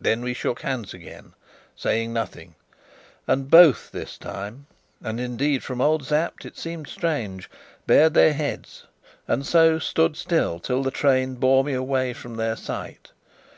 [0.00, 1.34] Then we shook hands again,
[1.76, 2.54] saying nothing;
[3.26, 4.66] and both this time
[5.02, 7.50] and, indeed, from old Sapt it seemed strange
[7.86, 8.86] bared their heads,
[9.26, 13.10] and so stood still till the train bore me away from their sight.